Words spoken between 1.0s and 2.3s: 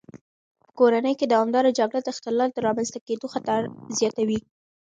کې دوامداره جګړه د